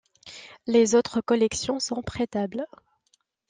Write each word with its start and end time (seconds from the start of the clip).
Les 0.65 0.95
autres 0.95 1.21
collections 1.21 1.79
sont 1.79 2.01
prêtables. 2.01 2.65